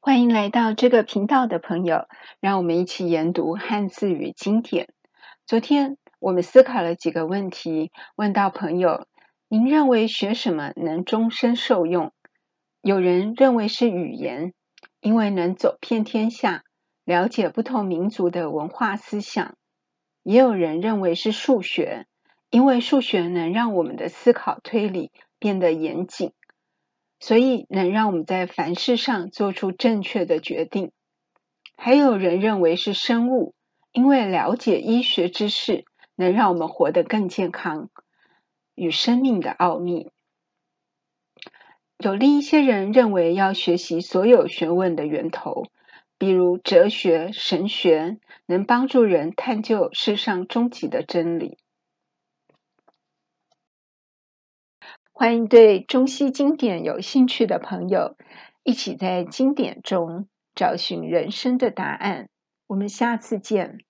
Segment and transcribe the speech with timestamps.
[0.00, 2.06] 欢迎来到这个频道的朋友，
[2.40, 4.88] 让我们一起研读汉字与经典。
[5.44, 9.08] 昨天我们思考了几个问题，问到朋友：
[9.48, 12.12] 您认为学什么能终身受用？
[12.80, 14.54] 有人认为是语言，
[15.00, 16.62] 因为能走遍天下，
[17.04, 19.54] 了解不同民族的文化思想；
[20.22, 22.06] 也有人认为是数学，
[22.50, 25.10] 因为数学能让我们的思考推理
[25.40, 26.32] 变得严谨。
[27.20, 30.92] 所以能让我们在凡事上做出正确的决定。
[31.76, 33.54] 还有人认为是生物，
[33.92, 35.84] 因为了解医学知识
[36.16, 37.90] 能让我们活得更健康，
[38.74, 40.10] 与生命的奥秘。
[41.98, 45.64] 有另一些人认为要学习所有学问的源头，
[46.16, 51.58] 比如哲学、神学，能帮助人探究世上终极的真理。
[55.12, 58.16] 欢迎对中西经典有兴趣的朋友，
[58.62, 62.28] 一起在经典中找寻人生的答案。
[62.68, 63.80] 我们下次见。